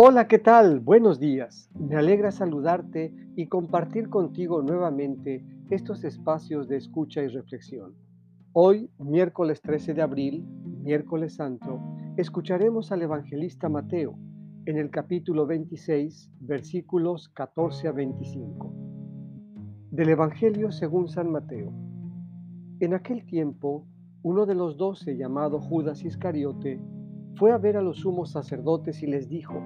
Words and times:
Hola, 0.00 0.28
¿qué 0.28 0.38
tal? 0.38 0.78
Buenos 0.78 1.18
días. 1.18 1.68
Me 1.76 1.96
alegra 1.96 2.30
saludarte 2.30 3.12
y 3.34 3.48
compartir 3.48 4.08
contigo 4.08 4.62
nuevamente 4.62 5.44
estos 5.70 6.04
espacios 6.04 6.68
de 6.68 6.76
escucha 6.76 7.20
y 7.24 7.26
reflexión. 7.26 7.96
Hoy, 8.52 8.92
miércoles 9.00 9.60
13 9.60 9.94
de 9.94 10.02
abril, 10.02 10.46
miércoles 10.84 11.34
santo, 11.34 11.80
escucharemos 12.16 12.92
al 12.92 13.02
evangelista 13.02 13.68
Mateo 13.68 14.16
en 14.66 14.78
el 14.78 14.88
capítulo 14.88 15.48
26, 15.48 16.30
versículos 16.42 17.28
14 17.30 17.88
a 17.88 17.90
25. 17.90 18.72
Del 19.90 20.10
Evangelio 20.10 20.70
según 20.70 21.08
San 21.08 21.32
Mateo. 21.32 21.72
En 22.78 22.94
aquel 22.94 23.26
tiempo, 23.26 23.84
uno 24.22 24.46
de 24.46 24.54
los 24.54 24.76
doce, 24.76 25.16
llamado 25.16 25.58
Judas 25.58 26.04
Iscariote, 26.04 26.80
fue 27.34 27.50
a 27.50 27.58
ver 27.58 27.76
a 27.76 27.82
los 27.82 27.98
sumos 27.98 28.30
sacerdotes 28.30 29.02
y 29.02 29.08
les 29.08 29.28
dijo, 29.28 29.60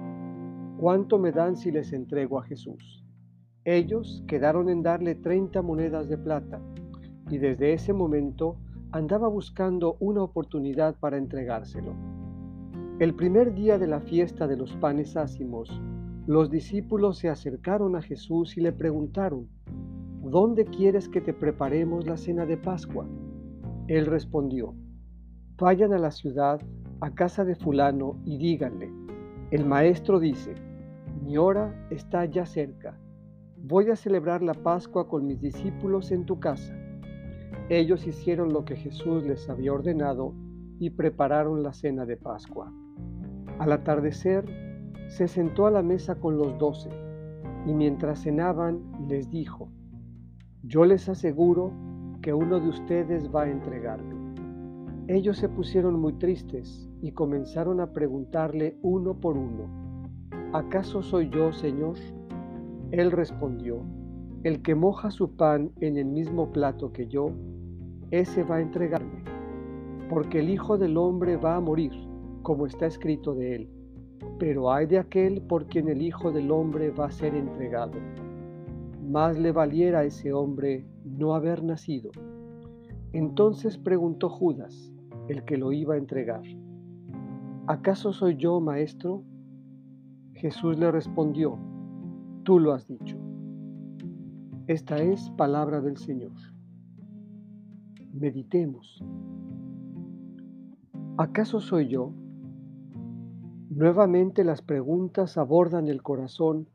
¿cuánto 0.77 1.19
me 1.19 1.31
dan 1.31 1.55
si 1.55 1.71
les 1.71 1.93
entrego 1.93 2.39
a 2.39 2.43
Jesús? 2.43 3.03
Ellos 3.65 4.23
quedaron 4.27 4.69
en 4.69 4.83
darle 4.83 5.15
30 5.15 5.61
monedas 5.61 6.09
de 6.09 6.17
plata, 6.17 6.61
y 7.29 7.37
desde 7.37 7.73
ese 7.73 7.93
momento 7.93 8.57
andaba 8.91 9.27
buscando 9.27 9.97
una 9.99 10.21
oportunidad 10.21 10.95
para 10.99 11.17
entregárselo. 11.17 11.93
El 12.99 13.15
primer 13.15 13.53
día 13.53 13.77
de 13.77 13.87
la 13.87 14.01
fiesta 14.01 14.47
de 14.47 14.57
los 14.57 14.75
panes 14.75 15.17
ácimos, 15.17 15.81
los 16.27 16.49
discípulos 16.49 17.17
se 17.17 17.29
acercaron 17.29 17.95
a 17.95 18.01
Jesús 18.01 18.57
y 18.57 18.61
le 18.61 18.71
preguntaron, 18.71 19.47
¿Dónde 20.21 20.65
quieres 20.65 21.09
que 21.09 21.21
te 21.21 21.33
preparemos 21.33 22.05
la 22.05 22.17
cena 22.17 22.45
de 22.45 22.57
Pascua? 22.57 23.07
Él 23.87 24.05
respondió, 24.05 24.73
Vayan 25.57 25.93
a 25.93 25.97
la 25.97 26.11
ciudad, 26.11 26.61
a 27.01 27.11
casa 27.11 27.43
de 27.43 27.55
fulano, 27.55 28.21
y 28.25 28.37
díganle, 28.37 28.91
el 29.51 29.65
maestro 29.65 30.19
dice, 30.19 30.55
mi 31.23 31.37
hora 31.37 31.87
está 31.89 32.25
ya 32.25 32.45
cerca. 32.45 32.99
Voy 33.55 33.89
a 33.89 33.95
celebrar 33.95 34.41
la 34.41 34.53
Pascua 34.53 35.07
con 35.07 35.25
mis 35.25 35.39
discípulos 35.39 36.11
en 36.11 36.25
tu 36.25 36.41
casa. 36.41 36.77
Ellos 37.69 38.05
hicieron 38.05 38.51
lo 38.51 38.65
que 38.65 38.75
Jesús 38.75 39.23
les 39.23 39.49
había 39.49 39.71
ordenado 39.71 40.33
y 40.79 40.89
prepararon 40.89 41.63
la 41.63 41.71
cena 41.71 42.05
de 42.05 42.17
Pascua. 42.17 42.73
Al 43.57 43.71
atardecer, 43.71 44.43
se 45.07 45.29
sentó 45.29 45.65
a 45.65 45.71
la 45.71 45.81
mesa 45.81 46.15
con 46.15 46.37
los 46.37 46.57
doce 46.57 46.89
y 47.65 47.73
mientras 47.73 48.21
cenaban 48.21 48.81
les 49.07 49.29
dijo, 49.29 49.69
yo 50.61 50.83
les 50.83 51.07
aseguro 51.07 51.71
que 52.21 52.33
uno 52.33 52.59
de 52.59 52.67
ustedes 52.67 53.33
va 53.33 53.43
a 53.43 53.49
entregarme. 53.49 54.15
Ellos 55.07 55.37
se 55.37 55.47
pusieron 55.47 55.99
muy 55.99 56.13
tristes 56.13 56.89
y 57.01 57.11
comenzaron 57.11 57.79
a 57.79 57.93
preguntarle 57.93 58.77
uno 58.81 59.13
por 59.19 59.37
uno, 59.37 59.82
¿acaso 60.53 61.01
soy 61.01 61.29
yo, 61.29 61.51
Señor? 61.51 61.95
Él 62.91 63.11
respondió, 63.11 63.81
el 64.43 64.61
que 64.61 64.75
moja 64.75 65.09
su 65.09 65.35
pan 65.35 65.71
en 65.81 65.97
el 65.97 66.05
mismo 66.05 66.51
plato 66.51 66.93
que 66.93 67.07
yo, 67.07 67.31
ese 68.11 68.43
va 68.43 68.57
a 68.57 68.61
entregarme, 68.61 69.23
porque 70.09 70.39
el 70.39 70.51
Hijo 70.51 70.77
del 70.77 70.97
Hombre 70.97 71.37
va 71.37 71.55
a 71.55 71.59
morir, 71.59 71.91
como 72.43 72.67
está 72.67 72.85
escrito 72.85 73.33
de 73.33 73.55
él, 73.55 73.69
pero 74.37 74.71
hay 74.71 74.85
de 74.85 74.99
aquel 74.99 75.41
por 75.41 75.65
quien 75.65 75.89
el 75.89 76.03
Hijo 76.03 76.31
del 76.31 76.51
Hombre 76.51 76.91
va 76.91 77.07
a 77.07 77.11
ser 77.11 77.33
entregado. 77.33 77.93
Más 79.09 79.39
le 79.39 79.51
valiera 79.51 79.99
a 79.99 80.03
ese 80.03 80.33
hombre 80.33 80.85
no 81.03 81.33
haber 81.33 81.63
nacido. 81.63 82.11
Entonces 83.11 83.77
preguntó 83.77 84.29
Judas, 84.29 84.93
el 85.29 85.43
que 85.45 85.57
lo 85.57 85.71
iba 85.71 85.95
a 85.95 85.97
entregar, 85.97 86.43
¿acaso 87.65 88.13
soy 88.13 88.35
yo, 88.35 88.59
maestro? 88.59 89.23
Jesús 90.43 90.77
le 90.77 90.91
respondió, 90.91 91.57
tú 92.43 92.59
lo 92.59 92.73
has 92.73 92.85
dicho. 92.85 93.17
Esta 94.67 94.97
es 94.97 95.29
palabra 95.37 95.79
del 95.79 95.95
Señor. 95.95 96.33
Meditemos. 98.11 99.01
¿Acaso 101.17 101.61
soy 101.61 101.87
yo? 101.87 102.11
Nuevamente 103.69 104.43
las 104.43 104.61
preguntas 104.61 105.37
abordan 105.37 105.87
el 105.87 106.03
corazón 106.03 106.67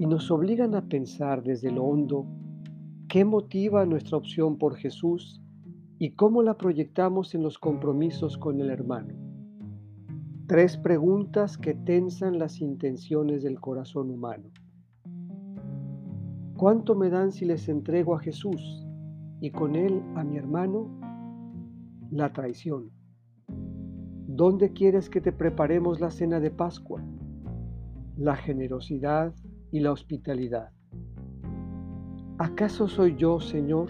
y 0.00 0.06
nos 0.06 0.28
obligan 0.32 0.74
a 0.74 0.88
pensar 0.88 1.44
desde 1.44 1.70
lo 1.70 1.84
hondo 1.84 2.26
qué 3.06 3.24
motiva 3.24 3.86
nuestra 3.86 4.16
opción 4.16 4.58
por 4.58 4.74
Jesús 4.74 5.40
y 6.00 6.16
cómo 6.16 6.42
la 6.42 6.56
proyectamos 6.56 7.36
en 7.36 7.44
los 7.44 7.56
compromisos 7.56 8.36
con 8.36 8.60
el 8.60 8.68
hermano. 8.68 9.21
Tres 10.52 10.76
preguntas 10.76 11.56
que 11.56 11.72
tensan 11.72 12.38
las 12.38 12.60
intenciones 12.60 13.42
del 13.42 13.58
corazón 13.58 14.10
humano. 14.10 14.50
¿Cuánto 16.58 16.94
me 16.94 17.08
dan 17.08 17.32
si 17.32 17.46
les 17.46 17.70
entrego 17.70 18.14
a 18.14 18.20
Jesús 18.20 18.86
y 19.40 19.50
con 19.50 19.76
él 19.76 20.02
a 20.14 20.22
mi 20.24 20.36
hermano? 20.36 20.90
La 22.10 22.34
traición. 22.34 22.90
¿Dónde 23.48 24.74
quieres 24.74 25.08
que 25.08 25.22
te 25.22 25.32
preparemos 25.32 26.00
la 26.02 26.10
cena 26.10 26.38
de 26.38 26.50
Pascua? 26.50 27.02
La 28.18 28.36
generosidad 28.36 29.34
y 29.70 29.80
la 29.80 29.90
hospitalidad. 29.90 30.70
¿Acaso 32.36 32.88
soy 32.88 33.16
yo, 33.16 33.40
Señor? 33.40 33.88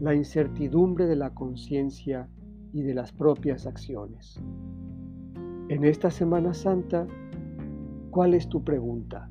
La 0.00 0.14
incertidumbre 0.14 1.04
de 1.04 1.16
la 1.16 1.34
conciencia 1.34 2.30
y 2.72 2.80
de 2.80 2.94
las 2.94 3.12
propias 3.12 3.66
acciones. 3.66 4.42
En 5.72 5.84
esta 5.84 6.10
Semana 6.10 6.52
Santa, 6.52 7.06
¿cuál 8.10 8.34
es 8.34 8.46
tu 8.46 8.62
pregunta? 8.62 9.30